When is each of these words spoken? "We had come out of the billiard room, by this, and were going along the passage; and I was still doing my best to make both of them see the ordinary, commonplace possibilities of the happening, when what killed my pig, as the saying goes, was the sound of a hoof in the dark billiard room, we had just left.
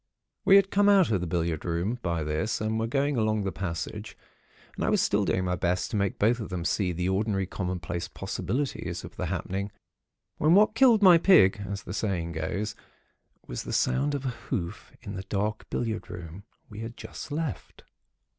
"We 0.45 0.55
had 0.55 0.71
come 0.71 0.89
out 0.89 1.11
of 1.11 1.21
the 1.21 1.27
billiard 1.27 1.63
room, 1.63 1.99
by 2.01 2.23
this, 2.23 2.59
and 2.59 2.79
were 2.79 2.87
going 2.87 3.17
along 3.17 3.43
the 3.43 3.51
passage; 3.51 4.17
and 4.75 4.83
I 4.83 4.89
was 4.89 4.99
still 4.99 5.25
doing 5.25 5.45
my 5.45 5.55
best 5.55 5.91
to 5.91 5.95
make 5.95 6.17
both 6.17 6.39
of 6.39 6.49
them 6.49 6.65
see 6.65 6.91
the 6.91 7.07
ordinary, 7.07 7.45
commonplace 7.45 8.07
possibilities 8.07 9.03
of 9.03 9.15
the 9.15 9.27
happening, 9.27 9.71
when 10.39 10.55
what 10.55 10.73
killed 10.73 11.03
my 11.03 11.19
pig, 11.19 11.61
as 11.69 11.83
the 11.83 11.93
saying 11.93 12.31
goes, 12.31 12.73
was 13.45 13.61
the 13.61 13.71
sound 13.73 14.15
of 14.15 14.25
a 14.25 14.29
hoof 14.29 14.91
in 15.03 15.13
the 15.13 15.21
dark 15.21 15.69
billiard 15.69 16.09
room, 16.09 16.45
we 16.67 16.79
had 16.79 16.97
just 16.97 17.31
left. 17.31 17.83